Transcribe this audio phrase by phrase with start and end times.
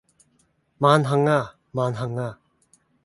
[0.79, 1.53] 萬幸呀！
[1.73, 2.39] 萬幸呀！